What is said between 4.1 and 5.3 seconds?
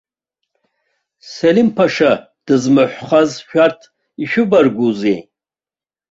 ишәыбаргәузеи?